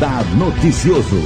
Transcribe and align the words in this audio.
Radar 0.00 0.24
Noticioso. 0.34 1.16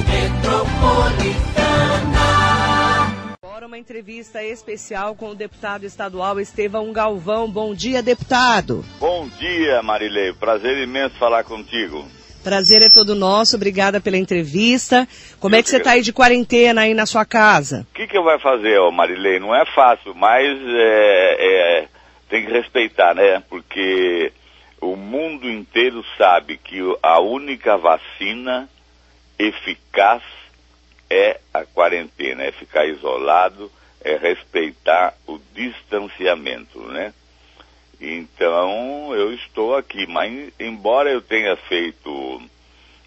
Agora 3.41 3.69
uma 3.69 3.79
entrevista 3.79 4.43
especial 4.43 5.15
com 5.15 5.29
o 5.29 5.35
deputado 5.37 5.87
estadual 5.87 6.41
Estevão 6.41 6.93
Galvão. 6.93 7.49
Bom 7.49 7.73
dia, 7.73 8.03
deputado. 8.03 8.85
Bom 8.99 9.29
dia, 9.39 9.81
Marilei. 9.81 10.33
Prazer 10.33 10.77
imenso 10.79 11.15
falar 11.21 11.45
contigo. 11.45 12.05
Prazer 12.43 12.83
é 12.83 12.91
todo 12.91 13.15
nosso. 13.15 13.55
Obrigada 13.55 14.01
pela 14.01 14.17
entrevista. 14.17 15.07
Como 15.39 15.55
é 15.55 15.63
que 15.63 15.69
você 15.69 15.77
está 15.77 15.93
aí 15.93 16.03
de 16.03 16.13
quarentena 16.13 16.81
aí 16.81 16.95
na 16.95 17.07
sua 17.07 17.25
casa? 17.25 17.87
O 17.93 17.95
que, 17.95 18.09
que 18.09 18.19
eu 18.19 18.25
vou 18.25 18.41
fazer, 18.41 18.77
ó, 18.81 18.91
Marilei? 18.91 19.39
Não 19.39 19.55
é 19.55 19.65
fácil, 19.73 20.13
mas 20.17 20.49
é, 20.49 21.37
é, 21.39 21.89
tem 22.29 22.45
que 22.45 22.51
respeitar, 22.51 23.15
né? 23.15 23.41
Porque 23.49 24.33
o 24.93 24.97
mundo 24.97 25.51
inteiro 25.51 26.05
sabe 26.19 26.59
que 26.59 26.79
a 27.03 27.19
única 27.19 27.77
vacina 27.77 28.69
eficaz 29.39 30.23
é 31.09 31.41
a 31.53 31.65
quarentena, 31.65 32.45
é 32.45 32.53
ficar 32.53 32.87
isolado, 32.87 33.71
é 34.03 34.17
respeitar 34.17 35.15
o 35.27 35.39
distanciamento, 35.55 36.81
né? 36.89 37.15
Então 38.01 39.15
eu 39.15 39.33
estou 39.33 39.75
aqui, 39.77 40.07
mas 40.07 40.53
embora 40.61 41.11
eu 41.11 41.23
tenha 41.23 41.57
feito 41.57 42.43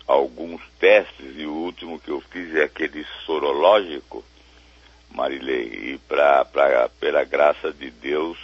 alguns 0.07 0.61
testes 0.79 1.35
e 1.37 1.45
o 1.45 1.53
último 1.53 1.99
que 1.99 2.09
eu 2.09 2.21
fiz 2.21 2.55
é 2.55 2.63
aquele 2.63 3.05
sorológico, 3.25 4.23
Marilei, 5.11 5.93
e 5.93 5.97
pra, 6.07 6.43
pra, 6.45 6.89
pela 6.99 7.23
graça 7.23 7.71
de 7.71 7.91
Deus 7.91 8.37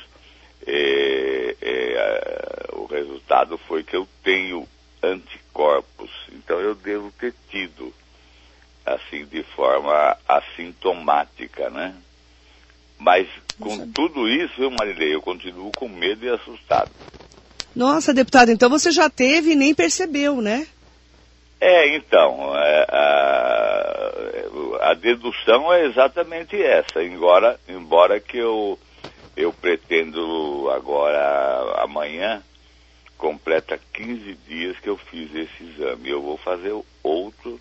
é, 0.66 1.56
é, 1.62 2.53
resultado 2.94 3.58
foi 3.58 3.84
que 3.84 3.96
eu 3.96 4.08
tenho 4.24 4.68
anticorpos, 5.02 6.10
então 6.32 6.60
eu 6.60 6.74
devo 6.76 7.12
ter 7.12 7.34
tido, 7.50 7.94
assim, 8.86 9.26
de 9.26 9.44
forma 9.44 10.18
assintomática, 10.28 11.70
né? 11.70 11.94
Mas 12.98 13.28
com 13.60 13.92
tudo 13.92 14.30
isso, 14.30 14.72
Marilei, 14.72 15.14
eu 15.14 15.22
continuo 15.22 15.72
com 15.76 15.90
medo 15.90 16.26
e 16.26 16.30
assustado. 16.30 16.90
Nossa, 17.76 18.14
deputado, 18.14 18.50
então 18.50 18.70
você 18.70 18.92
já 18.92 19.10
teve 19.10 19.52
e 19.52 19.56
nem 19.56 19.74
percebeu, 19.74 20.42
né? 20.42 20.68
É, 21.60 21.96
então, 21.96 22.56
é, 22.56 22.86
a, 22.90 24.12
a, 24.90 24.94
dedução 24.94 25.72
é 25.74 25.86
exatamente 25.86 26.62
essa, 26.62 27.02
embora, 27.02 27.58
embora 27.68 28.20
que 28.20 28.38
eu, 28.38 28.78
eu 29.36 29.54
pretendo 29.54 30.70
agora, 30.72 31.82
amanhã, 31.82 32.44
completa 33.18 33.80
15 33.94 34.38
dias 34.48 34.80
que 34.80 34.90
eu 34.90 34.98
fiz 34.98 35.34
esse 35.34 35.64
exame. 35.64 36.10
Eu 36.10 36.22
vou 36.22 36.38
fazer 36.38 36.74
outro 37.02 37.60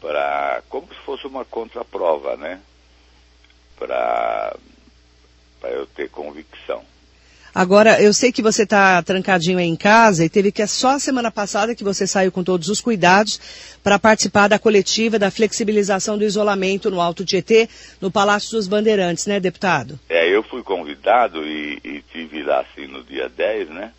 para, 0.00 0.62
como 0.68 0.86
se 0.88 1.00
fosse 1.04 1.26
uma 1.26 1.44
contraprova, 1.44 2.36
né? 2.36 2.60
Para 3.78 4.56
eu 5.62 5.86
ter 5.86 6.10
convicção. 6.10 6.84
Agora, 7.54 8.02
eu 8.02 8.12
sei 8.12 8.32
que 8.32 8.42
você 8.42 8.64
está 8.64 9.00
trancadinho 9.00 9.58
aí 9.58 9.66
em 9.66 9.76
casa 9.76 10.24
e 10.24 10.28
teve 10.28 10.50
que 10.50 10.60
é 10.60 10.66
só 10.66 10.96
a 10.96 10.98
semana 10.98 11.30
passada 11.30 11.74
que 11.74 11.84
você 11.84 12.04
saiu 12.04 12.32
com 12.32 12.42
todos 12.42 12.68
os 12.68 12.80
cuidados 12.80 13.40
para 13.80 13.96
participar 13.96 14.48
da 14.48 14.58
coletiva 14.58 15.20
da 15.20 15.30
flexibilização 15.30 16.18
do 16.18 16.24
isolamento 16.24 16.90
no 16.90 17.00
Alto 17.00 17.24
Tietê, 17.24 17.68
no 18.00 18.10
Palácio 18.10 18.50
dos 18.50 18.66
Bandeirantes, 18.66 19.26
né, 19.26 19.38
deputado? 19.38 20.00
É, 20.08 20.28
eu 20.28 20.42
fui 20.42 20.64
convidado 20.64 21.46
e, 21.46 21.78
e 21.84 22.02
tive 22.12 22.42
lá 22.42 22.60
assim 22.60 22.88
no 22.88 23.04
dia 23.04 23.28
10, 23.28 23.68
né? 23.68 23.92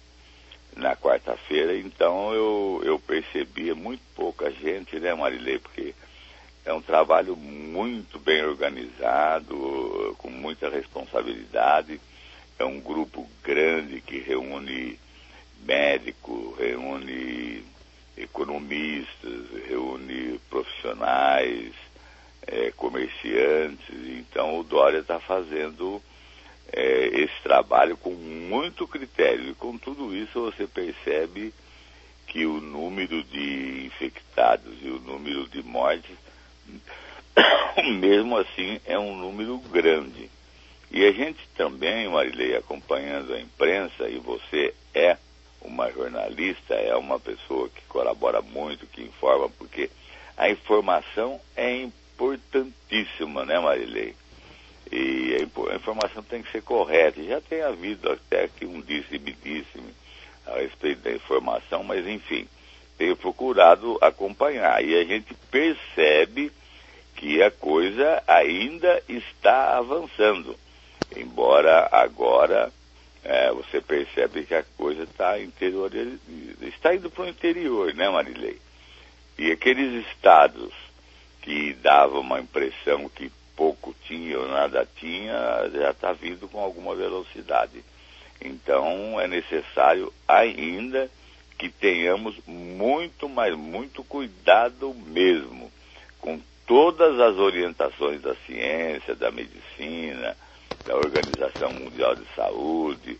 Na 0.75 0.95
quarta-feira, 0.95 1.75
então 1.77 2.33
eu, 2.33 2.81
eu 2.83 2.99
percebia 2.99 3.73
muito 3.73 4.01
pouca 4.13 4.51
gente, 4.51 4.99
né, 4.99 5.13
Marilei? 5.13 5.57
Porque 5.57 5.95
é 6.65 6.73
um 6.73 6.81
trabalho 6.81 7.35
muito 7.37 8.19
bem 8.19 8.43
organizado, 8.43 10.15
com 10.17 10.29
muita 10.29 10.69
responsabilidade 10.69 11.99
é 12.57 12.63
um 12.63 12.79
grupo 12.79 13.27
grande 13.43 14.01
que 14.01 14.19
reúne 14.19 14.97
médico, 15.63 16.55
reúne 16.57 17.65
economistas, 18.17 19.45
reúne 19.67 20.39
profissionais, 20.49 21.73
é, 22.47 22.71
comerciantes. 22.71 23.89
Então 23.89 24.59
o 24.59 24.63
Dória 24.63 24.99
está 24.99 25.19
fazendo 25.19 26.01
é, 26.71 27.07
esse 27.07 27.41
trabalho 27.43 27.97
com 27.97 28.11
muito 28.45 28.87
critério. 28.87 29.49
E 29.49 29.55
com 29.55 29.77
tudo 29.77 30.15
isso 30.15 30.41
você 30.41 30.67
percebe 30.67 31.53
que 32.27 32.45
o 32.45 32.59
número 32.59 33.23
de 33.23 33.85
infectados 33.85 34.73
e 34.81 34.89
o 34.89 34.99
número 34.99 35.47
de 35.47 35.63
mortes, 35.63 36.15
mesmo 37.99 38.37
assim, 38.37 38.79
é 38.85 38.97
um 38.97 39.15
número 39.15 39.57
grande. 39.57 40.29
E 40.91 41.05
a 41.05 41.11
gente 41.11 41.39
também, 41.55 42.07
Marilei, 42.07 42.55
acompanhando 42.55 43.33
a 43.33 43.39
imprensa, 43.39 44.07
e 44.07 44.17
você 44.17 44.73
é 44.93 45.17
uma 45.61 45.91
jornalista, 45.91 46.75
é 46.75 46.95
uma 46.95 47.19
pessoa 47.19 47.69
que 47.69 47.81
colabora 47.89 48.41
muito, 48.41 48.85
que 48.87 49.01
informa, 49.01 49.49
porque 49.49 49.89
a 50.37 50.49
informação 50.49 51.39
é 51.55 51.81
importantíssima, 51.81 53.45
né, 53.45 53.59
Marilei? 53.59 54.15
E 54.91 55.35
a 55.35 55.75
informação 55.75 56.23
tem 56.23 56.43
que 56.43 56.51
ser 56.51 56.61
correta. 56.61 57.23
Já 57.23 57.41
tem 57.41 57.61
havido 57.61 58.11
até 58.11 58.47
que 58.47 58.65
um 58.65 58.81
disse-me-disse-me 58.81 59.93
a 60.45 60.59
respeito 60.59 61.01
da 61.01 61.11
informação, 61.11 61.83
mas 61.83 62.07
enfim, 62.07 62.47
tenho 62.97 63.15
procurado 63.15 63.97
acompanhar. 64.01 64.83
E 64.83 64.95
a 64.95 65.03
gente 65.03 65.33
percebe 65.49 66.51
que 67.15 67.41
a 67.41 67.49
coisa 67.49 68.21
ainda 68.27 69.01
está 69.07 69.77
avançando 69.77 70.55
embora 71.15 71.87
agora 71.91 72.71
é, 73.23 73.51
você 73.51 73.81
percebe 73.81 74.45
que 74.45 74.53
a 74.53 74.63
coisa 74.77 75.03
está 75.03 75.39
interior, 75.39 75.91
está 76.61 76.93
indo 76.93 77.09
para 77.09 77.23
o 77.23 77.27
interior, 77.27 77.93
né, 77.93 78.07
Marilei? 78.09 78.59
E 79.37 79.51
aqueles 79.51 80.05
estados 80.07 80.71
que 81.41 81.73
davam 81.73 82.21
uma 82.21 82.39
impressão 82.39 83.09
que 83.09 83.31
pouco 83.55 83.95
tinha 84.05 84.39
ou 84.39 84.47
nada 84.47 84.87
tinha, 84.97 85.69
já 85.73 85.91
está 85.91 86.13
vindo 86.13 86.47
com 86.47 86.59
alguma 86.59 86.95
velocidade. 86.95 87.83
Então 88.41 89.19
é 89.19 89.27
necessário 89.27 90.11
ainda 90.27 91.09
que 91.57 91.69
tenhamos 91.69 92.35
muito, 92.45 93.29
mas 93.29 93.55
muito 93.55 94.03
cuidado 94.03 94.93
mesmo 95.07 95.71
com 96.19 96.39
todas 96.65 97.19
as 97.19 97.37
orientações 97.37 98.21
da 98.21 98.35
ciência, 98.45 99.15
da 99.15 99.31
medicina, 99.31 100.35
da 100.85 100.95
Organização 100.95 101.71
Mundial 101.71 102.15
de 102.15 102.25
Saúde, 102.35 103.17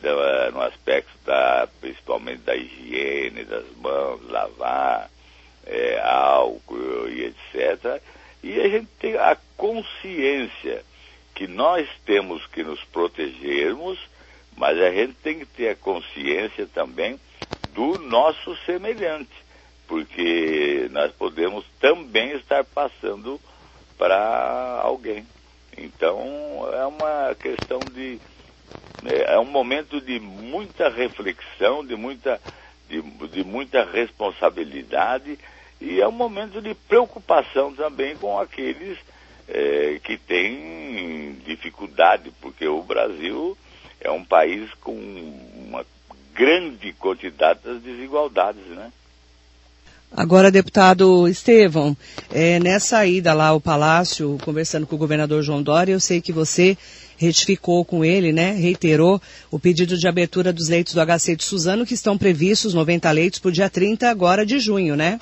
da, 0.00 0.50
no 0.50 0.62
aspecto 0.62 1.10
da, 1.24 1.68
principalmente 1.80 2.40
da 2.40 2.56
higiene 2.56 3.44
das 3.44 3.64
mãos, 3.76 4.20
lavar, 4.28 5.10
é, 5.66 6.00
álcool 6.00 7.08
e 7.08 7.24
etc. 7.26 8.02
E 8.42 8.60
a 8.60 8.68
gente 8.68 8.88
tem 8.98 9.16
a 9.16 9.36
consciência 9.56 10.84
que 11.34 11.46
nós 11.46 11.88
temos 12.04 12.46
que 12.46 12.62
nos 12.62 12.82
protegermos, 12.84 13.98
mas 14.56 14.78
a 14.80 14.90
gente 14.90 15.14
tem 15.14 15.38
que 15.38 15.46
ter 15.46 15.70
a 15.70 15.76
consciência 15.76 16.66
também 16.66 17.18
do 17.74 17.98
nosso 17.98 18.56
semelhante, 18.64 19.30
porque 19.86 20.88
nós 20.90 21.12
podemos 21.12 21.64
também 21.80 22.32
estar 22.32 22.64
passando 22.64 23.40
para 23.96 24.80
alguém. 24.82 25.26
Então 25.76 26.68
é 26.72 26.86
uma 26.86 27.34
questão 27.34 27.88
de. 27.88 28.20
É, 29.04 29.34
é 29.34 29.38
um 29.38 29.44
momento 29.44 30.00
de 30.00 30.18
muita 30.18 30.88
reflexão, 30.88 31.86
de 31.86 31.94
muita, 31.94 32.40
de, 32.88 33.00
de 33.28 33.44
muita 33.44 33.84
responsabilidade 33.84 35.38
e 35.80 36.00
é 36.00 36.08
um 36.08 36.12
momento 36.12 36.60
de 36.60 36.74
preocupação 36.74 37.72
também 37.72 38.16
com 38.16 38.38
aqueles 38.38 38.98
é, 39.48 40.00
que 40.02 40.16
têm 40.16 41.36
dificuldade, 41.46 42.32
porque 42.40 42.66
o 42.66 42.82
Brasil 42.82 43.56
é 44.00 44.10
um 44.10 44.24
país 44.24 44.68
com 44.80 44.94
uma 44.94 45.84
grande 46.34 46.92
quantidade 46.92 47.60
das 47.64 47.82
desigualdades, 47.82 48.64
né? 48.66 48.92
Agora, 50.10 50.50
deputado 50.50 51.28
Estevão, 51.28 51.96
é, 52.30 52.58
nessa 52.58 53.04
ida 53.04 53.34
lá 53.34 53.48
ao 53.48 53.60
Palácio, 53.60 54.38
conversando 54.42 54.86
com 54.86 54.96
o 54.96 54.98
governador 54.98 55.42
João 55.42 55.62
Dória, 55.62 55.92
eu 55.92 56.00
sei 56.00 56.20
que 56.20 56.32
você 56.32 56.78
retificou 57.18 57.84
com 57.84 58.04
ele, 58.04 58.32
né, 58.32 58.52
reiterou 58.52 59.20
o 59.50 59.58
pedido 59.58 59.98
de 59.98 60.08
abertura 60.08 60.52
dos 60.52 60.68
leitos 60.68 60.94
do 60.94 61.04
HC 61.04 61.36
de 61.36 61.44
Suzano, 61.44 61.84
que 61.84 61.92
estão 61.92 62.16
previstos 62.16 62.72
90 62.72 63.10
leitos 63.10 63.38
para 63.40 63.48
o 63.48 63.52
dia 63.52 63.68
30 63.68 64.08
agora 64.08 64.46
de 64.46 64.58
junho, 64.58 64.96
né? 64.96 65.18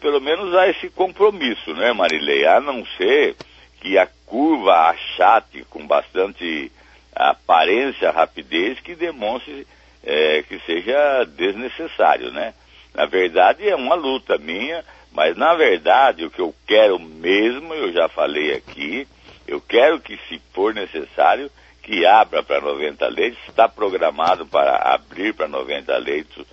Pelo 0.00 0.20
menos 0.20 0.54
há 0.54 0.68
esse 0.68 0.88
compromisso, 0.90 1.74
né, 1.74 1.92
Marilei? 1.92 2.46
A 2.46 2.60
não 2.60 2.84
ser 2.96 3.36
que 3.80 3.98
a 3.98 4.06
curva 4.26 4.90
achate 4.90 5.64
com 5.70 5.86
bastante 5.86 6.70
aparência, 7.14 8.10
rapidez, 8.10 8.80
que 8.80 8.94
demonstre 8.94 9.66
é, 10.04 10.42
que 10.42 10.58
seja 10.60 11.24
desnecessário, 11.24 12.30
né? 12.30 12.54
Na 12.94 13.06
verdade, 13.06 13.68
é 13.68 13.74
uma 13.74 13.94
luta 13.94 14.38
minha, 14.38 14.84
mas 15.12 15.36
na 15.36 15.54
verdade 15.54 16.24
o 16.24 16.30
que 16.30 16.40
eu 16.40 16.54
quero 16.66 16.98
mesmo, 16.98 17.74
eu 17.74 17.92
já 17.92 18.08
falei 18.08 18.54
aqui, 18.54 19.06
eu 19.46 19.60
quero 19.60 20.00
que, 20.00 20.18
se 20.28 20.40
for 20.52 20.74
necessário, 20.74 21.50
que 21.82 22.04
abra 22.04 22.42
para 22.42 22.60
90 22.60 23.06
leitos, 23.08 23.38
está 23.48 23.68
programado 23.68 24.46
para 24.46 24.76
abrir 24.94 25.34
para 25.34 25.46
90 25.46 25.96
leitos 25.98 26.46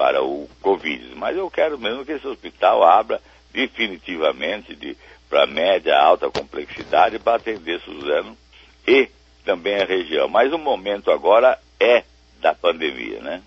para 0.00 0.24
o 0.24 0.48
Covid. 0.62 1.14
Mas 1.14 1.36
eu 1.36 1.50
quero 1.50 1.78
mesmo 1.78 2.06
que 2.06 2.12
esse 2.12 2.26
hospital 2.26 2.82
abra 2.82 3.20
definitivamente 3.52 4.74
de, 4.74 4.96
para 5.28 5.46
média, 5.46 5.94
alta 5.94 6.30
complexidade 6.30 7.18
para 7.18 7.36
atender 7.36 7.78
Suzano 7.82 8.34
e 8.88 9.10
também 9.44 9.74
a 9.74 9.84
região. 9.84 10.26
Mas 10.26 10.54
o 10.54 10.58
momento 10.58 11.10
agora 11.10 11.58
é 11.78 12.02
da 12.40 12.54
pandemia, 12.54 13.20
né? 13.20 13.42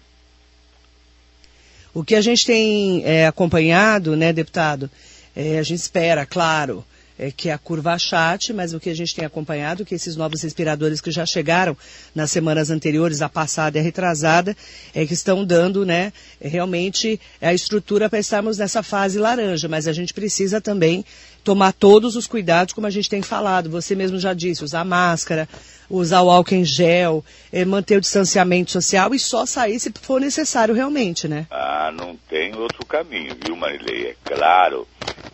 O 1.91 2.03
que 2.03 2.13
a 2.13 2.21
gente 2.21 2.45
tem 2.45 3.03
é, 3.03 3.25
acompanhado, 3.25 4.15
né, 4.15 4.31
deputado, 4.31 4.91
é, 5.35 5.57
a 5.57 5.63
gente 5.63 5.79
espera, 5.79 6.23
claro, 6.23 6.85
é, 7.23 7.31
que 7.31 7.49
a 7.49 7.57
curva 7.57 7.93
achate, 7.93 8.51
mas 8.51 8.73
o 8.73 8.79
que 8.81 8.89
a 8.89 8.93
gente 8.93 9.15
tem 9.15 9.23
acompanhado, 9.23 9.85
que 9.85 9.95
esses 9.95 10.17
novos 10.17 10.41
respiradores 10.41 10.99
que 10.99 11.09
já 11.09 11.25
chegaram 11.25 11.75
nas 12.13 12.31
semanas 12.31 12.69
anteriores, 12.69 13.21
a 13.21 13.29
passada 13.29 13.77
e 13.77 13.79
a 13.79 13.83
retrasada, 13.83 14.57
é 14.93 15.05
que 15.05 15.13
estão 15.13 15.45
dando, 15.45 15.85
né, 15.85 16.11
realmente 16.41 17.17
a 17.41 17.53
estrutura 17.53 18.09
para 18.09 18.19
estarmos 18.19 18.57
nessa 18.57 18.83
fase 18.83 19.17
laranja, 19.19 19.69
mas 19.69 19.87
a 19.87 19.93
gente 19.93 20.13
precisa 20.13 20.59
também 20.59 21.05
tomar 21.43 21.73
todos 21.73 22.15
os 22.15 22.25
cuidados, 22.25 22.73
como 22.73 22.87
a 22.87 22.89
gente 22.89 23.09
tem 23.09 23.21
falado. 23.21 23.69
Você 23.69 23.95
mesmo 23.95 24.17
já 24.17 24.33
disse, 24.33 24.63
usar 24.63 24.85
máscara, 24.85 25.47
usar 25.89 26.21
o 26.21 26.29
álcool 26.29 26.55
em 26.55 26.65
gel, 26.65 27.23
é, 27.51 27.65
manter 27.65 27.97
o 27.97 28.01
distanciamento 28.01 28.71
social 28.71 29.13
e 29.13 29.19
só 29.19 29.45
sair 29.45 29.79
se 29.79 29.91
for 30.01 30.19
necessário 30.21 30.73
realmente, 30.73 31.27
né? 31.27 31.47
Ah, 31.51 31.91
não 31.93 32.15
tem 32.29 32.55
outro 32.55 32.85
caminho, 32.85 33.35
viu, 33.43 33.55
Marilei? 33.55 34.07
É 34.07 34.15
claro 34.23 34.87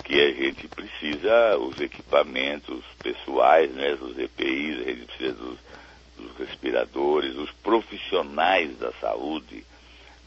que 0.04 0.20
a 0.20 0.34
gente 0.34 0.68
precisa 0.68 1.58
os 1.58 1.80
equipamentos 1.80 2.84
pessoais, 3.02 3.70
né, 3.72 3.96
os 4.02 4.18
EPIs, 4.18 4.80
a 4.82 4.90
gente 4.90 5.06
precisa 5.06 5.34
dos, 5.34 5.58
dos 6.18 6.38
respiradores, 6.38 7.36
os 7.36 7.52
profissionais 7.64 8.76
da 8.80 8.92
saúde, 8.94 9.64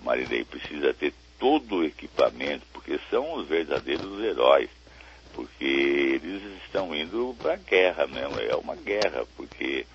Marilei, 0.04 0.44
precisa 0.44 0.94
ter 0.94 1.12
todo 1.38 1.78
o 1.78 1.84
equipamento, 1.84 2.64
porque 2.72 3.00
são 3.10 3.34
os 3.34 3.48
verdadeiros 3.48 4.22
heróis, 4.22 4.70
porque 5.32 5.64
eles 5.64 6.42
estão 6.64 6.94
indo 6.94 7.36
para 7.40 7.54
a 7.54 7.56
guerra 7.56 8.06
mesmo, 8.06 8.38
é 8.38 8.54
uma 8.54 8.76
guerra, 8.76 9.26
porque 9.36 9.86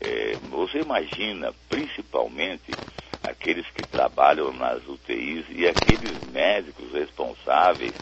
é, 0.00 0.38
você 0.50 0.80
imagina, 0.80 1.52
principalmente, 1.68 2.76
aqueles 3.22 3.66
que 3.70 3.84
trabalham 3.84 4.52
nas 4.52 4.86
UTIs 4.86 5.44
e 5.50 5.66
aqueles 5.66 6.22
médicos 6.24 6.92
responsáveis 6.92 7.94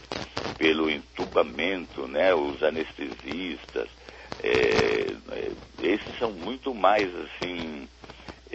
pelo 0.57 0.89
entubamento, 0.89 2.07
né, 2.07 2.33
os 2.33 2.61
anestesistas, 2.61 3.89
é, 4.41 5.15
é, 5.31 5.51
esses 5.79 6.17
são 6.17 6.31
muito 6.31 6.73
mais 6.73 7.13
assim, 7.15 7.87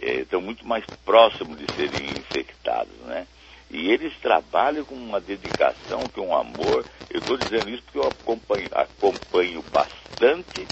é, 0.00 0.21
estão 0.21 0.41
muito 0.41 0.67
mais 0.67 0.85
próximos 1.05 1.59
de 1.59 1.69
serem 1.75 2.19
infectados, 2.19 2.97
né? 3.06 3.26
E 3.70 3.90
eles 3.90 4.14
trabalham 4.20 4.84
com 4.84 4.94
uma 4.94 5.20
dedicação, 5.20 6.08
com 6.08 6.28
um 6.28 6.37
amor. 6.37 6.87
Eu 7.11 7.20
estou 7.20 7.37
dizendo 7.37 7.70
isso 7.70 7.82
porque 7.82 7.99
eu 7.99 8.08
acompanho, 8.08 8.69
acompanho 8.72 9.62
bastante 9.62 10.69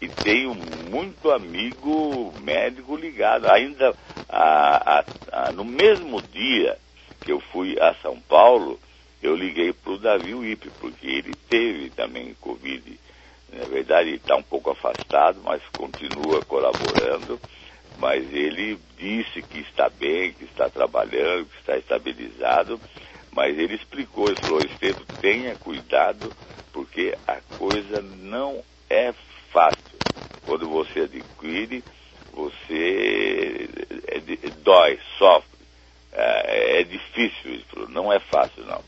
e 0.00 0.08
tenho 0.08 0.54
muito 0.54 1.30
amigo 1.30 2.32
médico 2.36 2.96
ligado. 2.96 3.48
Ainda 3.48 3.96
a, 4.28 4.98
a, 5.00 5.04
a, 5.32 5.52
no 5.52 5.64
mesmo 5.64 6.22
dia 6.22 6.78
que 7.22 7.32
eu 7.32 7.40
fui 7.40 7.78
a 7.80 7.94
São 7.96 8.20
Paulo, 8.20 8.78
eu 9.22 9.34
liguei 9.34 9.72
para 9.72 9.92
o 9.92 9.98
Davi 9.98 10.34
Wipe, 10.34 10.70
porque 10.78 11.06
ele 11.06 11.34
teve 11.48 11.90
também 11.90 12.34
Covid. 12.34 12.98
Na 13.52 13.64
verdade, 13.64 14.10
está 14.14 14.36
um 14.36 14.42
pouco 14.42 14.70
afastado, 14.70 15.40
mas 15.42 15.62
continua 15.74 16.42
colaborando. 16.42 17.40
Mas 17.96 18.22
ele 18.32 18.78
disse 18.98 19.42
que 19.42 19.58
está 19.60 19.88
bem, 19.88 20.32
que 20.32 20.44
está 20.44 20.68
trabalhando, 20.68 21.46
que 21.46 21.58
está 21.58 21.76
estabilizado. 21.76 22.80
Mas 23.32 23.58
ele 23.58 23.74
explicou, 23.74 24.30
ele 24.30 24.38
falou, 24.38 24.66
tenha 25.20 25.56
cuidado, 25.56 26.32
porque 26.72 27.16
a 27.26 27.40
coisa 27.56 28.02
não 28.02 28.62
é 28.88 29.12
fácil. 29.52 29.98
Quando 30.44 30.68
você 30.68 31.00
adquire, 31.00 31.82
você 32.32 33.68
é, 34.08 34.50
dói, 34.62 34.98
sofre. 35.18 35.56
É, 36.12 36.80
é 36.80 36.84
difícil, 36.84 37.62
não 37.88 38.12
é 38.12 38.18
fácil 38.20 38.64
não. 38.64 38.82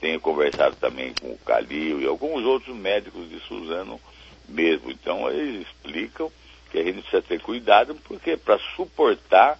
Tenho 0.00 0.20
conversado 0.20 0.76
também 0.76 1.12
com 1.14 1.32
o 1.32 1.38
Calil 1.38 2.00
e 2.00 2.06
alguns 2.06 2.42
outros 2.44 2.74
médicos 2.74 3.28
de 3.28 3.38
Suzano 3.40 4.00
mesmo. 4.48 4.90
Então 4.90 5.30
eles 5.30 5.66
explicam 5.66 6.32
que 6.70 6.78
a 6.78 6.84
gente 6.84 7.02
precisa 7.02 7.22
ter 7.22 7.40
cuidado, 7.40 7.94
porque 8.04 8.36
para 8.36 8.58
suportar 8.76 9.58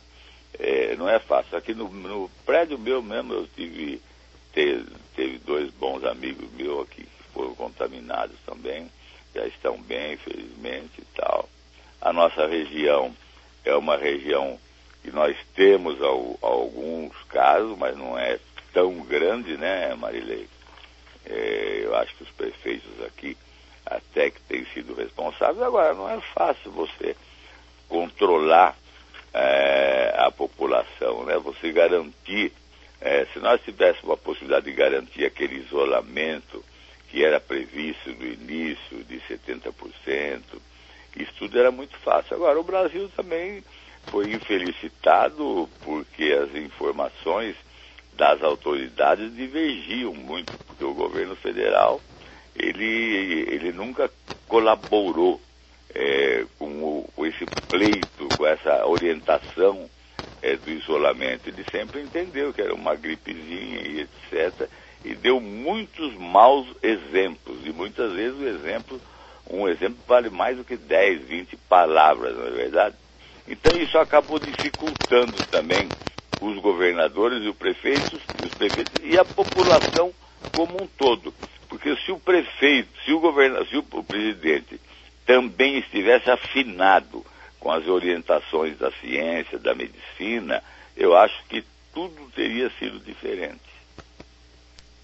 é, 0.59 0.95
não 0.97 1.09
é 1.09 1.19
fácil. 1.19 1.57
Aqui 1.57 1.75
no, 1.75 1.89
no, 1.89 2.31
prédio 2.45 2.79
meu 2.79 3.03
mesmo 3.03 3.33
eu 3.35 3.49
tive, 3.49 4.01
teve, 4.53 4.87
teve 5.15 5.39
dois 5.39 5.71
bons 5.73 6.05
amigos 6.05 6.51
meus 6.53 6.83
aqui 6.85 7.03
que 7.03 7.33
foram 7.33 7.55
contaminados 7.55 8.37
também, 8.47 8.91
já 9.35 9.47
estão 9.47 9.81
bem, 9.83 10.17
felizmente 10.19 11.01
e 11.01 11.05
tal. 11.17 11.49
A 12.01 12.13
nossa 12.13 12.47
região 12.47 13.15
é 13.65 13.75
uma 13.75 13.97
região 13.97 14.59
que 15.03 15.11
nós 15.11 15.37
temos 15.55 16.01
ao, 16.03 16.39
alguns 16.43 17.15
casos, 17.25 17.77
mas 17.79 17.97
não 17.97 18.19
é 18.19 18.39
tão 18.73 19.01
grande, 19.01 19.57
né, 19.57 19.95
Marilei? 19.95 20.49
É, 21.25 21.81
eu 21.85 21.95
acho 21.97 22.15
que 22.17 22.23
os 22.23 22.31
prefeitos 22.31 23.03
aqui 23.05 23.37
até 23.91 24.31
que 24.31 24.41
têm 24.43 24.65
sido 24.67 24.95
responsáveis. 24.95 25.61
Agora, 25.61 25.93
não 25.93 26.09
é 26.09 26.21
fácil 26.33 26.71
você 26.71 27.17
controlar 27.89 28.77
é, 29.35 30.15
a 30.17 30.31
população, 30.31 31.25
né? 31.25 31.37
Você 31.39 31.73
garantir, 31.73 32.53
é, 33.01 33.27
se 33.33 33.41
nós 33.41 33.61
tivéssemos 33.63 34.13
a 34.13 34.17
possibilidade 34.17 34.67
de 34.67 34.73
garantir 34.73 35.25
aquele 35.25 35.57
isolamento 35.57 36.65
que 37.09 37.25
era 37.25 37.41
previsto 37.41 38.11
no 38.13 38.25
início 38.25 39.03
de 39.05 39.21
70%, 39.23 40.43
isso 41.17 41.33
tudo 41.37 41.59
era 41.59 41.73
muito 41.73 41.97
fácil. 41.99 42.37
Agora, 42.37 42.61
o 42.61 42.65
Brasil 42.65 43.11
também 43.17 43.65
foi 44.07 44.33
infelicitado 44.33 45.69
porque 45.85 46.33
as 46.33 46.55
informações 46.55 47.57
das 48.13 48.41
autoridades 48.43 49.35
divergiam 49.35 50.15
muito, 50.15 50.57
porque 50.67 50.85
o 50.85 50.95
governo 50.95 51.35
federal 51.35 52.01
ele, 52.55 53.47
ele 53.49 53.73
nunca 53.73 54.11
colaborou 54.47 55.41
é, 55.95 56.45
com, 56.59 56.83
o, 56.83 57.09
com, 57.15 57.27
esse 57.27 57.47
pleito, 57.69 58.33
com 58.37 58.47
essa 58.47 58.87
orientação 58.87 59.89
é, 60.43 60.57
do 60.57 60.71
isolamento. 60.71 61.49
Ele 61.49 61.65
sempre 61.71 62.01
entendeu 62.01 62.53
que 62.53 62.61
era 62.61 62.75
uma 62.75 62.95
gripezinha 62.95 63.81
e 63.81 64.01
etc. 64.01 64.69
E 65.05 65.15
deu 65.15 65.41
muitos 65.41 66.15
maus 66.15 66.67
exemplos. 66.83 67.65
E 67.65 67.73
muitas 67.73 68.13
vezes 68.13 68.39
o 68.39 68.47
exemplo, 68.47 69.01
um 69.49 69.69
exemplo 69.69 69.99
vale 70.07 70.31
mais 70.31 70.57
do 70.57 70.65
que 70.65 70.77
10, 70.77 71.23
20 71.23 71.57
palavras, 71.69 72.37
não 72.37 72.47
é 72.47 72.51
verdade? 72.51 72.97
Então 73.49 73.77
isso 73.77 73.99
acabou 73.99 74.39
dificultando 74.39 75.43
também 75.51 75.93
os 76.41 76.59
governadores 76.59 77.43
e 77.45 77.49
os 77.49 77.57
prefeitos, 77.57 78.21
os 78.39 78.53
prefeitos 78.53 78.95
e 79.03 79.19
a 79.19 79.25
população 79.25 80.13
como 80.53 80.83
um 80.83 80.87
todo. 80.87 81.35
Porque 81.81 81.97
se 82.05 82.13
o 82.13 82.19
prefeito, 82.19 82.91
se 83.07 83.13
o 83.13 83.21
governador, 83.21 83.67
se 83.67 83.77
o 83.79 83.83
presidente 83.83 84.79
também 85.25 85.79
estivesse 85.79 86.31
afinado 86.31 87.25
com 87.59 87.73
as 87.73 87.89
orientações 87.89 88.77
da 88.79 88.91
ciência, 88.93 89.59
da 89.59 89.75
medicina, 89.75 90.63
eu 90.95 91.17
acho 91.17 91.43
que 91.49 91.65
tudo 91.95 92.31
teria 92.35 92.71
sido 92.79 93.01
diferente. 93.01 93.61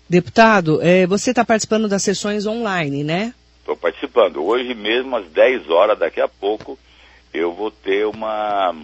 Deputado, 0.06 0.80
é, 0.82 1.06
você 1.06 1.30
está 1.30 1.46
participando 1.46 1.88
das 1.88 2.02
sessões 2.02 2.46
online, 2.46 3.02
né? 3.02 3.34
Estou 3.60 3.76
participando. 3.76 4.44
Hoje 4.44 4.74
mesmo, 4.74 5.16
às 5.16 5.26
10 5.30 5.70
horas, 5.70 5.98
daqui 5.98 6.20
a 6.20 6.28
pouco, 6.28 6.78
eu 7.32 7.54
vou 7.54 7.70
ter 7.70 8.06
uma, 8.06 8.74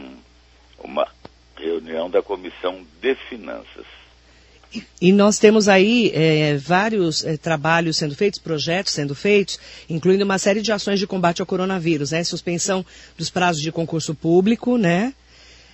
uma 0.78 1.06
reunião 1.56 2.08
da 2.08 2.22
Comissão 2.22 2.84
de 3.02 3.14
Finanças. 3.28 4.01
E 5.00 5.12
nós 5.12 5.38
temos 5.38 5.68
aí 5.68 6.10
é, 6.14 6.56
vários 6.56 7.24
é, 7.24 7.36
trabalhos 7.36 7.96
sendo 7.96 8.14
feitos, 8.14 8.38
projetos 8.38 8.92
sendo 8.92 9.14
feitos, 9.14 9.58
incluindo 9.88 10.24
uma 10.24 10.38
série 10.38 10.62
de 10.62 10.72
ações 10.72 10.98
de 10.98 11.06
combate 11.06 11.40
ao 11.40 11.46
coronavírus, 11.46 12.12
né? 12.12 12.24
Suspensão 12.24 12.84
dos 13.16 13.28
prazos 13.30 13.62
de 13.62 13.72
concurso 13.72 14.14
público, 14.14 14.76
né? 14.78 15.12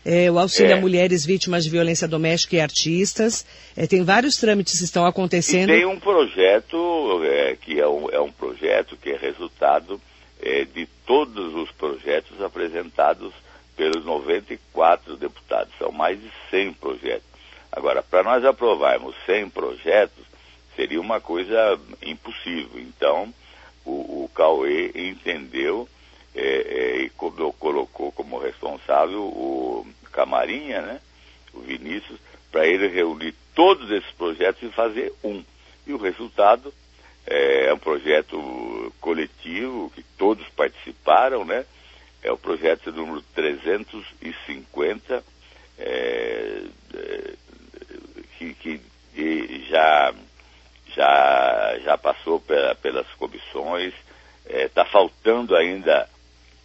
É, 0.04 0.30
o 0.30 0.38
auxílio 0.38 0.74
a 0.74 0.80
mulheres 0.80 1.26
vítimas 1.26 1.64
de 1.64 1.70
violência 1.70 2.08
doméstica 2.08 2.56
e 2.56 2.60
artistas. 2.60 3.44
É, 3.76 3.86
tem 3.86 4.02
vários 4.02 4.36
trâmites 4.36 4.78
que 4.78 4.84
estão 4.84 5.04
acontecendo. 5.04 5.70
E 5.70 5.76
tem 5.76 5.84
um 5.84 6.00
projeto 6.00 7.22
é, 7.24 7.56
que 7.56 7.78
é 7.78 7.86
um, 7.86 8.08
é 8.10 8.20
um, 8.20 8.32
projeto 8.32 8.96
que 8.96 9.10
é 9.10 9.16
resultado 9.16 10.00
é, 10.40 10.64
de 10.64 10.86
todos 11.04 11.54
os 11.54 11.70
projetos 11.72 12.40
apresentados 12.40 13.34
pelos 13.76 14.04
94 14.04 15.16
deputados. 15.16 15.72
São 15.78 15.92
mais 15.92 16.18
de 16.18 16.30
100 16.50 16.72
projetos 16.74 17.27
Agora, 17.78 18.02
para 18.02 18.24
nós 18.24 18.44
aprovarmos 18.44 19.14
100 19.24 19.50
projetos, 19.50 20.24
seria 20.74 21.00
uma 21.00 21.20
coisa 21.20 21.78
impossível. 22.02 22.80
Então, 22.80 23.32
o, 23.84 24.24
o 24.24 24.30
Cauê 24.34 24.90
entendeu 24.96 25.88
é, 26.34 26.40
é, 26.40 27.02
e 27.02 27.10
colocou 27.10 28.10
como 28.10 28.36
responsável 28.36 29.22
o 29.22 29.86
Camarinha, 30.10 30.80
né, 30.82 31.00
o 31.54 31.60
Vinícius, 31.60 32.18
para 32.50 32.66
ele 32.66 32.88
reunir 32.88 33.32
todos 33.54 33.88
esses 33.92 34.10
projetos 34.10 34.60
e 34.60 34.72
fazer 34.72 35.12
um. 35.22 35.44
E 35.86 35.92
o 35.92 35.98
resultado 35.98 36.74
é, 37.28 37.66
é 37.66 37.74
um 37.74 37.78
projeto 37.78 38.92
coletivo, 39.00 39.88
que 39.94 40.02
todos 40.18 40.44
participaram, 40.48 41.44
né? 41.44 41.64
É 42.24 42.32
o 42.32 42.36
projeto 42.36 42.90
número 42.90 43.22
350, 43.36 45.22
é, 45.78 46.62
é, 46.94 47.34
que, 48.38 48.54
que 48.54 48.80
já, 49.78 50.14
já, 50.94 51.78
já 51.84 51.98
passou 51.98 52.40
pela, 52.40 52.74
pelas 52.74 53.06
comissões, 53.14 53.94
está 54.46 54.82
é, 54.82 54.86
faltando 54.86 55.54
ainda 55.54 56.08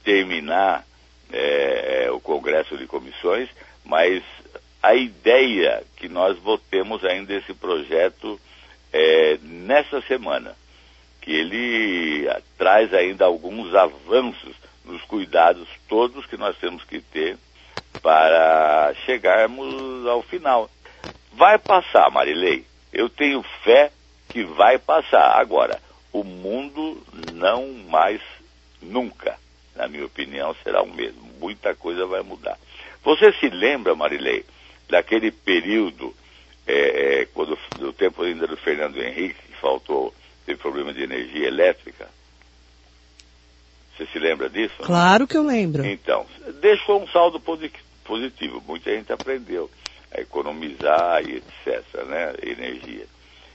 terminar 0.04 0.86
é, 1.32 2.06
é, 2.06 2.12
o 2.12 2.20
Congresso 2.20 2.78
de 2.78 2.88
Comissões, 2.88 3.50
mas 3.86 4.24
a 4.82 4.96
ideia 4.96 5.84
que 5.98 6.10
nós 6.10 6.38
votemos 6.40 7.04
ainda 7.06 7.34
esse 7.34 7.54
projeto 7.54 8.40
é, 8.92 9.38
nessa 9.42 10.02
semana, 10.02 10.56
que 11.22 11.32
ele 11.32 12.28
traz 12.58 12.94
ainda 12.94 13.26
alguns 13.26 13.74
avanços 13.74 14.56
nos 14.84 15.02
cuidados 15.04 15.68
todos 15.88 16.26
que 16.26 16.36
nós 16.36 16.58
temos 16.58 16.84
que 16.84 17.00
ter 17.00 17.38
para 18.02 18.94
chegarmos 19.06 20.06
ao 20.08 20.22
final. 20.24 20.70
Vai 21.32 21.58
passar, 21.58 22.12
Marilei. 22.12 22.66
Eu 22.94 23.10
tenho 23.10 23.44
fé 23.64 23.92
que 24.30 24.44
vai 24.44 24.78
passar. 24.78 25.40
Agora, 25.40 25.82
o 26.12 26.24
mundo 26.24 27.02
não 27.12 27.68
mais 27.90 28.22
nunca, 28.82 29.38
na 29.76 29.88
minha 29.88 30.06
opinião, 30.06 30.56
será 30.64 30.84
o 30.84 30.94
mesmo. 30.94 31.24
Muita 31.40 31.74
coisa 31.74 32.06
vai 32.06 32.22
mudar. 32.22 32.58
Você 33.04 33.34
se 33.34 33.50
lembra, 33.50 33.96
Marilei, 33.96 34.46
daquele 34.88 35.32
período, 35.32 36.16
é, 36.68 37.22
é, 37.22 37.26
quando, 37.26 37.58
do 37.76 37.92
tempo 37.92 38.22
ainda 38.22 38.46
do 38.46 38.56
Fernando 38.56 39.02
Henrique, 39.02 39.42
que 39.48 39.60
faltou, 39.60 40.14
teve 40.46 40.60
problema 40.60 40.94
de 40.94 41.02
energia 41.02 41.48
elétrica? 41.48 42.08
Você 43.98 44.06
se 44.08 44.20
lembra 44.20 44.50
disso? 44.50 44.76
Claro 44.84 45.28
que 45.28 45.38
eu 45.38 45.44
lembro. 45.44 45.86
Então, 45.86 46.26
deixou 46.62 47.02
um 47.02 47.08
saldo 47.08 47.40
positivo. 47.40 48.64
Muita 48.68 48.92
gente 48.92 49.12
aprendeu 49.12 49.70
a 50.16 50.22
economizar 50.22 51.24
e 51.28 51.38
etc., 51.38 52.04
né? 52.06 52.34
Energia. 52.42 53.06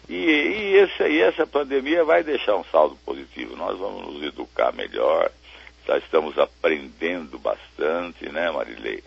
E, 0.09 0.15
e, 0.15 0.77
esse, 0.77 1.03
e 1.07 1.21
essa 1.21 1.47
pandemia 1.47 2.03
vai 2.03 2.23
deixar 2.23 2.57
um 2.57 2.65
saldo 2.65 2.97
positivo. 3.05 3.57
Nós 3.57 3.79
vamos 3.79 4.07
nos 4.07 4.23
educar 4.23 4.73
melhor, 4.73 5.31
já 5.87 5.99
estamos 5.99 6.39
aprendendo 6.39 7.39
bastante, 7.39 8.29
né, 8.31 8.51
Marilei? 8.51 9.03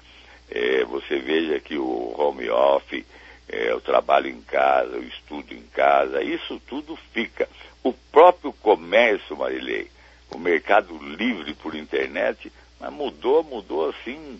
É, 0.49 0.83
você 0.85 1.17
veja 1.17 1.59
que 1.59 1.77
o 1.77 2.13
home 2.17 2.49
office, 2.49 3.05
é, 3.47 3.73
o 3.73 3.81
trabalho 3.81 4.27
em 4.27 4.41
casa, 4.41 4.97
o 4.97 5.03
estudo 5.03 5.53
em 5.53 5.63
casa, 5.73 6.23
isso 6.23 6.61
tudo 6.67 6.95
fica. 7.13 7.49
O 7.83 7.93
próprio 7.93 8.53
comércio, 8.53 9.35
Marilei, 9.35 9.89
o 10.29 10.37
mercado 10.37 10.97
livre 10.97 11.53
por 11.55 11.73
internet, 11.73 12.51
mas 12.79 12.93
mudou, 12.93 13.43
mudou 13.43 13.89
assim 13.89 14.39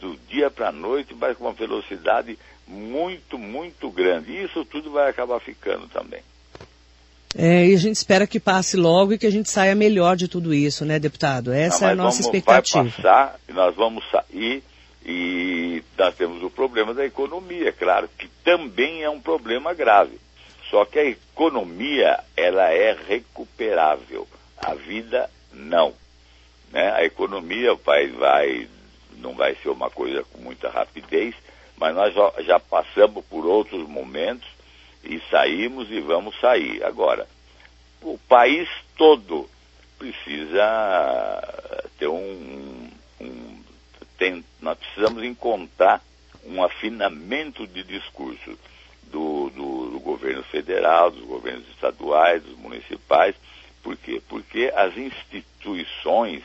do 0.00 0.16
dia 0.28 0.50
para 0.50 0.68
a 0.68 0.72
noite, 0.72 1.14
mas 1.14 1.36
com 1.36 1.44
uma 1.44 1.52
velocidade 1.52 2.38
muito, 2.66 3.38
muito 3.38 3.90
grande. 3.90 4.32
E 4.32 4.44
isso 4.44 4.64
tudo 4.64 4.90
vai 4.90 5.10
acabar 5.10 5.40
ficando 5.40 5.88
também. 5.88 6.20
É, 7.36 7.66
e 7.66 7.74
a 7.74 7.78
gente 7.78 7.96
espera 7.96 8.26
que 8.26 8.40
passe 8.40 8.76
logo 8.76 9.12
e 9.12 9.18
que 9.18 9.26
a 9.26 9.30
gente 9.30 9.50
saia 9.50 9.74
melhor 9.74 10.16
de 10.16 10.28
tudo 10.28 10.54
isso, 10.54 10.84
né, 10.84 10.98
deputado? 10.98 11.52
Essa 11.52 11.82
Não, 11.84 11.88
é 11.88 11.92
a 11.92 11.96
nossa 11.96 12.22
vamos, 12.22 12.26
expectativa. 12.26 12.82
Vai 12.82 12.92
passar 12.92 13.38
nós 13.48 13.74
vamos 13.74 14.04
sair 14.10 14.62
e 15.04 15.82
nós 15.96 16.14
temos 16.14 16.42
o 16.42 16.50
problema 16.50 16.94
da 16.94 17.04
economia, 17.04 17.72
claro, 17.72 18.08
que 18.16 18.28
também 18.44 19.02
é 19.02 19.10
um 19.10 19.20
problema 19.20 19.74
grave. 19.74 20.18
Só 20.70 20.84
que 20.84 20.98
a 20.98 21.04
economia, 21.04 22.20
ela 22.36 22.70
é 22.70 22.96
recuperável. 23.08 24.28
A 24.56 24.74
vida, 24.74 25.30
não. 25.52 25.94
Né? 26.70 26.92
A 26.92 27.04
economia 27.04 27.74
vai, 27.74 28.08
vai, 28.08 28.68
não 29.18 29.34
vai 29.34 29.54
ser 29.56 29.68
uma 29.68 29.90
coisa 29.90 30.24
com 30.24 30.38
muita 30.38 30.68
rapidez, 30.68 31.34
mas 31.76 31.94
nós 31.94 32.14
já, 32.44 32.58
passamos 32.58 33.24
por 33.26 33.46
outros 33.46 33.88
momentos 33.88 34.48
e 35.04 35.20
saímos 35.30 35.90
e 35.90 36.00
vamos 36.00 36.38
sair. 36.40 36.82
Agora, 36.82 37.26
o 38.02 38.18
país 38.28 38.68
todo 38.96 39.48
precisa 39.98 41.42
ter 41.98 42.08
um, 42.08 42.90
um 43.20 43.62
tem, 44.18 44.44
nós 44.60 44.76
precisamos 44.78 45.22
encontrar 45.22 46.02
um 46.44 46.62
afinamento 46.62 47.66
de 47.66 47.84
discurso 47.84 48.58
do, 49.04 49.50
do, 49.50 49.90
do, 49.90 50.00
governo 50.00 50.42
federal, 50.44 51.10
dos 51.10 51.24
governos 51.24 51.68
estaduais, 51.68 52.42
dos 52.42 52.58
municipais. 52.58 53.34
Por 53.82 53.96
quê? 53.96 54.20
Porque 54.28 54.72
as 54.74 54.96
instituições 54.96 56.42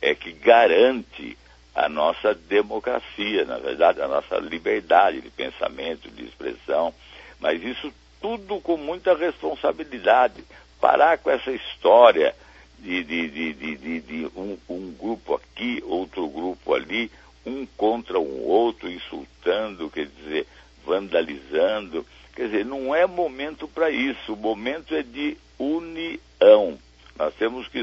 é 0.00 0.14
que 0.14 0.32
garante 0.32 1.36
a 1.74 1.88
nossa 1.88 2.34
democracia, 2.34 3.44
na 3.44 3.58
verdade, 3.58 4.00
a 4.00 4.08
nossa 4.08 4.36
liberdade 4.36 5.20
de 5.20 5.30
pensamento, 5.30 6.10
de 6.10 6.24
expressão, 6.24 6.92
mas 7.40 7.62
isso 7.62 7.92
tudo 8.20 8.60
com 8.60 8.76
muita 8.76 9.14
responsabilidade. 9.16 10.44
Parar 10.80 11.18
com 11.18 11.30
essa 11.30 11.50
história 11.50 12.34
de, 12.78 13.02
de, 13.04 13.28
de, 13.28 13.76
de, 13.76 14.00
de 14.00 14.26
um, 14.36 14.56
um, 14.68 14.92
grupo 14.92 15.34
aqui, 15.34 15.82
outro 15.86 16.28
grupo 16.28 16.74
ali, 16.74 17.10
um 17.46 17.66
contra 17.76 18.18
um 18.18 18.44
outro, 18.44 18.90
insultando, 18.90 19.90
quer 19.90 20.06
dizer, 20.06 20.46
vandalizando. 20.84 22.06
Quer 22.34 22.46
dizer, 22.46 22.64
não 22.64 22.94
é 22.94 23.06
momento 23.06 23.68
para 23.68 23.90
isso. 23.90 24.32
O 24.32 24.36
momento 24.36 24.94
é 24.94 25.02
de 25.02 25.36
união. 25.58 26.78
Nós 27.16 27.34
temos 27.34 27.68
que 27.68 27.82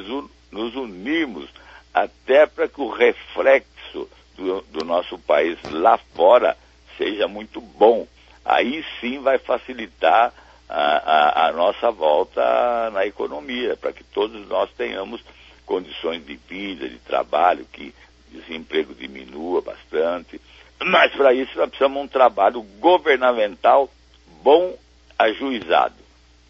nos 0.51 0.75
unirmos 0.75 1.49
até 1.93 2.45
para 2.45 2.67
que 2.67 2.81
o 2.81 2.89
reflexo 2.89 3.78
do, 4.35 4.61
do 4.71 4.85
nosso 4.85 5.17
país 5.19 5.57
lá 5.71 5.97
fora 6.15 6.57
seja 6.97 7.27
muito 7.27 7.61
bom. 7.61 8.07
Aí 8.43 8.83
sim 8.99 9.19
vai 9.19 9.37
facilitar 9.37 10.33
a, 10.67 10.81
a, 10.81 11.47
a 11.47 11.51
nossa 11.51 11.91
volta 11.91 12.89
na 12.91 13.05
economia, 13.05 13.75
para 13.75 13.91
que 13.91 14.03
todos 14.03 14.47
nós 14.47 14.69
tenhamos 14.77 15.21
condições 15.65 16.25
de 16.25 16.35
vida, 16.35 16.87
de 16.87 16.97
trabalho, 16.99 17.65
que 17.71 17.93
desemprego 18.29 18.93
diminua 18.93 19.61
bastante. 19.61 20.39
Mas 20.79 21.11
para 21.13 21.33
isso 21.33 21.57
nós 21.57 21.69
precisamos 21.69 21.97
de 21.97 22.05
um 22.05 22.07
trabalho 22.07 22.61
governamental 22.79 23.89
bom, 24.41 24.77
ajuizado, 25.17 25.95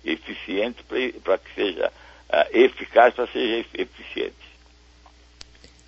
eficiente 0.06 0.84
para 1.24 1.38
que 1.38 1.54
seja 1.56 1.88
uh, 1.88 2.58
eficaz, 2.58 3.14
para 3.14 3.28
seja 3.28 3.66
eficiente. 3.74 4.49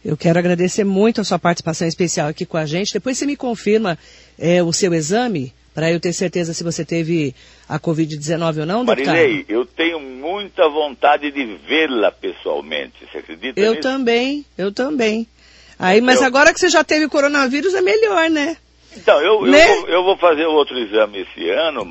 Eu 0.03 0.17
quero 0.17 0.39
agradecer 0.39 0.83
muito 0.83 1.21
a 1.21 1.23
sua 1.23 1.37
participação 1.37 1.87
especial 1.87 2.27
aqui 2.27 2.45
com 2.45 2.57
a 2.57 2.65
gente. 2.65 2.93
Depois 2.93 3.17
você 3.17 3.25
me 3.25 3.35
confirma 3.35 3.97
é, 4.37 4.63
o 4.63 4.73
seu 4.73 4.93
exame 4.93 5.53
para 5.73 5.91
eu 5.91 5.99
ter 5.99 6.11
certeza 6.11 6.53
se 6.53 6.63
você 6.63 6.83
teve 6.83 7.35
a 7.69 7.79
Covid-19 7.79 8.61
ou 8.61 8.65
não, 8.65 8.83
deputado? 8.83 9.15
Marilei, 9.15 9.45
eu 9.47 9.65
tenho 9.65 9.99
muita 9.99 10.67
vontade 10.67 11.31
de 11.31 11.45
vê-la 11.67 12.11
pessoalmente, 12.11 13.07
você 13.09 13.19
acredita 13.19 13.59
Eu 13.59 13.71
nisso? 13.71 13.83
também, 13.83 14.45
eu 14.57 14.71
também. 14.71 15.27
Aí, 15.79 16.01
mas 16.01 16.19
eu... 16.19 16.27
agora 16.27 16.53
que 16.53 16.59
você 16.59 16.69
já 16.69 16.83
teve 16.83 17.05
o 17.05 17.09
coronavírus 17.09 17.73
é 17.73 17.81
melhor, 17.81 18.29
né? 18.29 18.57
Então, 18.95 19.21
eu, 19.21 19.43
né? 19.43 19.71
eu, 19.71 19.81
vou, 19.81 19.89
eu 19.89 20.03
vou 20.03 20.17
fazer 20.17 20.45
outro 20.45 20.77
exame 20.77 21.21
esse 21.21 21.49
ano, 21.49 21.87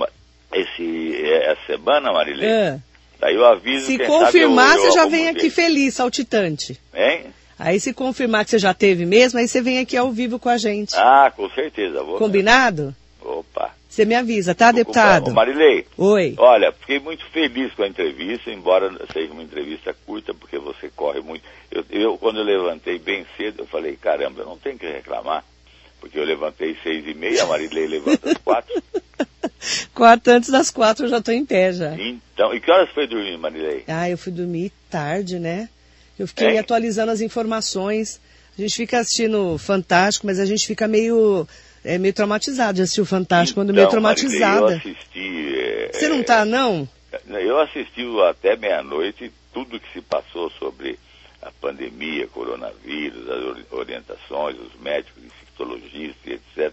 esse, 0.53 1.17
essa 1.25 1.67
semana, 1.67 2.13
Marilei. 2.13 2.49
É. 2.49 2.79
Daí 3.19 3.35
eu 3.35 3.47
aviso 3.47 3.87
Se 3.87 3.99
confirmar, 3.99 4.77
eu 4.77 4.83
você 4.83 4.91
já 4.93 5.07
vem 5.07 5.29
aqui 5.29 5.51
feliz, 5.51 5.95
saltitante. 5.95 6.79
Hein? 6.95 7.27
Aí 7.61 7.79
se 7.79 7.93
confirmar 7.93 8.45
que 8.45 8.51
você 8.51 8.59
já 8.59 8.73
teve 8.73 9.05
mesmo, 9.05 9.39
aí 9.39 9.47
você 9.47 9.61
vem 9.61 9.79
aqui 9.79 9.97
ao 9.97 10.11
vivo 10.11 10.39
com 10.39 10.49
a 10.49 10.57
gente. 10.57 10.95
Ah, 10.97 11.31
com 11.35 11.49
certeza. 11.51 12.03
Vou 12.03 12.17
Combinado? 12.17 12.95
Opa. 13.21 13.71
Você 13.87 14.05
me 14.05 14.15
avisa, 14.15 14.55
tá, 14.55 14.73
deputado? 14.73 15.31
Marilei. 15.33 15.85
Oi. 15.99 16.35
Olha, 16.39 16.73
fiquei 16.73 16.99
muito 16.99 17.25
feliz 17.27 17.73
com 17.75 17.83
a 17.83 17.89
entrevista, 17.89 18.51
embora 18.51 18.91
seja 19.13 19.33
uma 19.33 19.43
entrevista 19.43 19.95
curta, 20.07 20.33
porque 20.33 20.59
você 20.59 20.89
corre 20.95 21.21
muito. 21.21 21.45
Eu, 21.71 21.85
eu 21.91 22.17
quando 22.17 22.39
eu 22.39 22.45
levantei 22.45 22.99
bem 22.99 23.27
cedo, 23.37 23.63
eu 23.63 23.67
falei, 23.67 23.97
caramba, 23.97 24.41
eu 24.41 24.47
não 24.47 24.57
tenho 24.57 24.79
que 24.79 24.87
reclamar, 24.87 25.45
porque 26.01 26.19
eu 26.19 26.25
levantei 26.25 26.77
seis 26.83 27.07
e 27.07 27.13
meia, 27.15 27.43
a 27.43 27.47
Marilei 27.47 27.89
levanta 27.89 28.31
às 28.31 28.39
quatro. 28.39 28.83
quatro 29.93 30.33
antes 30.33 30.51
das 30.51 30.71
quatro 30.71 31.05
eu 31.05 31.11
já 31.11 31.19
estou 31.19 31.35
em 31.35 31.45
pé 31.45 31.73
já. 31.73 31.93
Então, 31.99 32.55
e 32.55 32.61
que 32.61 32.71
horas 32.71 32.91
foi 32.91 33.07
dormir, 33.07 33.37
Marilei? 33.37 33.85
Ah, 33.89 34.09
eu 34.09 34.17
fui 34.17 34.33
dormir 34.33 34.73
tarde, 34.89 35.39
né? 35.39 35.69
Eu 36.23 36.29
fiquei 36.29 36.57
é. 36.57 36.59
atualizando 36.59 37.11
as 37.13 37.21
informações. 37.21 38.21
A 38.59 38.61
gente 38.61 38.75
fica 38.75 38.99
assistindo 38.99 39.57
Fantástico, 39.59 40.27
mas 40.27 40.39
a 40.39 40.45
gente 40.47 40.67
fica 40.67 40.87
meio 40.87 41.47
é, 41.85 41.97
meio 41.99 42.13
traumatizada. 42.13 42.79
Já 42.79 42.85
assistiu 42.85 43.07
Fantástico 43.07 43.59
quando 43.61 43.73
meio 43.73 43.83
Então, 43.85 43.91
traumatizada. 43.93 44.73
eu 44.73 44.77
assisti. 44.79 45.55
é, 45.59 45.91
Você 45.93 46.09
não 46.09 46.23
tá, 46.23 46.45
não? 46.45 46.89
é, 47.13 47.45
Eu 47.45 47.59
assisti 47.61 48.03
até 48.29 48.57
meia-noite 48.57 49.33
tudo 49.53 49.81
que 49.81 49.93
se 49.93 50.01
passou 50.01 50.51
sobre 50.59 50.99
a 51.43 51.51
pandemia, 51.61 52.27
coronavírus, 52.29 53.29
as 53.31 53.45
ori- 53.45 53.65
orientações, 53.71 54.57
os 54.59 54.79
médicos, 54.81 55.23
infectologistas, 55.25 56.17
e 56.27 56.33
etc. 56.33 56.73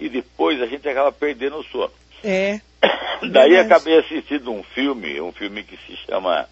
E 0.00 0.08
depois 0.08 0.60
a 0.62 0.66
gente 0.66 0.88
acaba 0.88 1.10
perdendo 1.10 1.56
o 1.58 1.64
sono. 1.64 1.90
É. 2.22 2.60
Daí 3.22 3.50
Verdade. 3.50 3.56
acabei 3.56 3.98
assistindo 3.98 4.52
um 4.52 4.62
filme, 4.62 5.20
um 5.20 5.32
filme 5.32 5.62
que 5.64 5.76
se 5.86 5.96
chama 6.06 6.48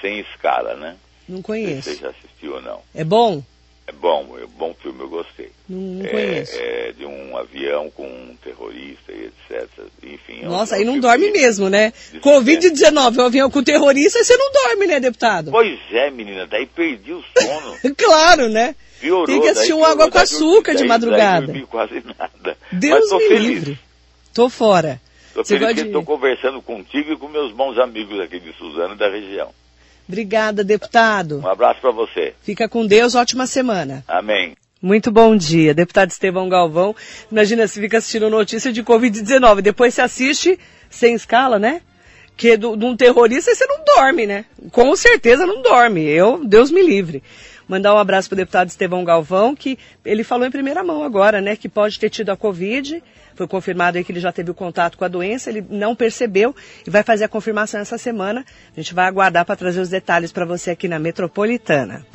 Sem 0.00 0.20
Escala, 0.20 0.74
né? 0.74 0.96
Não 1.28 1.36
Não 1.38 1.44
sei 1.44 1.64
conheço. 1.64 1.90
se 1.90 1.96
você 1.96 2.02
já 2.02 2.10
assistiu 2.10 2.54
ou 2.54 2.62
não. 2.62 2.80
É 2.94 3.04
bom? 3.04 3.42
É 3.88 3.92
bom, 3.92 4.36
é 4.40 4.44
um 4.44 4.48
bom 4.48 4.74
filme, 4.82 5.00
eu 5.00 5.08
gostei. 5.08 5.50
Não, 5.68 5.78
não 6.02 6.06
conheço. 6.10 6.56
É, 6.56 6.88
é 6.88 6.92
de 6.92 7.04
um 7.06 7.36
avião 7.36 7.88
com 7.90 8.04
um 8.04 8.36
terrorista 8.42 9.12
e 9.12 9.26
etc. 9.26 9.68
Enfim. 10.02 10.40
é 10.42 10.46
um- 10.46 10.50
Nossa, 10.50 10.74
é 10.74 10.78
um 10.78 10.80
aí 10.80 10.84
não 10.86 10.98
dorme 10.98 11.30
mesmo, 11.30 11.68
né? 11.70 11.92
de 12.12 12.18
Covid-19, 12.18 13.16
o 13.18 13.22
avião 13.22 13.48
com 13.50 13.62
terrorista, 13.62 14.22
você 14.24 14.36
não 14.36 14.50
dorme, 14.52 14.86
né, 14.86 14.98
deputado? 14.98 15.50
Pois 15.52 15.78
é, 15.92 16.10
menina, 16.10 16.46
daí 16.48 16.66
perdi 16.66 17.12
o 17.12 17.22
sono. 17.38 17.76
Claro, 17.96 18.48
né? 18.48 18.74
Piorou, 19.00 19.26
Tem 19.26 19.40
que 19.40 19.48
assistir 19.48 19.72
daí 19.72 19.78
um 19.80 19.84
água 19.84 20.06
com 20.06 20.14
daí 20.14 20.22
açúcar 20.24 20.72
de 20.72 20.78
daí- 20.78 20.88
madrugada. 20.88 21.46
Daí 21.46 21.60
dormi 21.60 21.66
quase 21.66 22.02
nada. 22.18 22.56
Deus 22.72 23.00
Mas 23.00 23.08
tô 23.08 23.18
me 23.18 23.28
feliz. 23.28 23.46
livre. 23.48 23.78
Tô 24.34 24.48
fora. 24.48 25.00
Tô 25.32 25.44
Você 25.44 25.48
feliz 25.58 25.60
gosta 25.60 25.74
que 25.74 25.80
de- 25.82 25.86
estou 25.88 26.02
conversando 26.04 26.60
contigo 26.62 27.12
e 27.12 27.16
com 27.16 27.28
meus 27.28 27.52
bons 27.52 27.78
amigos 27.78 28.18
aqui 28.20 28.40
de 28.40 28.52
Suzano 28.54 28.94
e 28.94 28.98
da 28.98 29.08
região. 29.08 29.50
Obrigada, 30.08 30.62
deputado. 30.62 31.40
Um 31.44 31.48
abraço 31.48 31.80
para 31.80 31.90
você. 31.90 32.34
Fica 32.42 32.68
com 32.68 32.86
Deus, 32.86 33.14
ótima 33.14 33.46
semana. 33.46 34.04
Amém. 34.06 34.56
Muito 34.80 35.10
bom 35.10 35.34
dia, 35.36 35.74
deputado 35.74 36.10
Estevão 36.10 36.48
Galvão. 36.48 36.94
Imagina 37.32 37.66
se 37.66 37.80
fica 37.80 37.98
assistindo 37.98 38.30
notícia 38.30 38.72
de 38.72 38.84
Covid-19, 38.84 39.60
depois 39.62 39.94
você 39.94 40.02
assiste 40.02 40.58
sem 40.88 41.14
escala, 41.14 41.58
né? 41.58 41.80
Que 42.36 42.56
do- 42.56 42.76
de 42.76 42.84
um 42.84 42.94
terrorista 42.94 43.54
você 43.54 43.66
não 43.66 43.82
dorme, 43.84 44.26
né? 44.26 44.44
Com 44.70 44.94
certeza 44.94 45.46
não 45.46 45.62
dorme. 45.62 46.04
Eu, 46.04 46.44
Deus 46.44 46.70
me 46.70 46.82
livre. 46.82 47.22
Mandar 47.68 47.94
um 47.94 47.98
abraço 47.98 48.28
para 48.28 48.34
o 48.34 48.36
deputado 48.36 48.68
Estevão 48.68 49.04
Galvão, 49.04 49.56
que 49.56 49.78
ele 50.04 50.22
falou 50.22 50.46
em 50.46 50.50
primeira 50.50 50.84
mão 50.84 51.02
agora, 51.02 51.40
né? 51.40 51.56
Que 51.56 51.68
pode 51.68 51.98
ter 51.98 52.10
tido 52.10 52.30
a 52.30 52.36
Covid. 52.36 53.02
Foi 53.34 53.46
confirmado 53.46 53.98
aí 53.98 54.04
que 54.04 54.12
ele 54.12 54.20
já 54.20 54.32
teve 54.32 54.50
o 54.50 54.54
contato 54.54 54.96
com 54.96 55.04
a 55.04 55.08
doença, 55.08 55.50
ele 55.50 55.64
não 55.68 55.94
percebeu 55.94 56.54
e 56.86 56.90
vai 56.90 57.02
fazer 57.02 57.24
a 57.24 57.28
confirmação 57.28 57.80
essa 57.80 57.98
semana. 57.98 58.44
A 58.74 58.80
gente 58.80 58.94
vai 58.94 59.06
aguardar 59.06 59.44
para 59.44 59.56
trazer 59.56 59.80
os 59.80 59.88
detalhes 59.88 60.32
para 60.32 60.44
você 60.44 60.70
aqui 60.70 60.88
na 60.88 60.98
Metropolitana. 60.98 62.06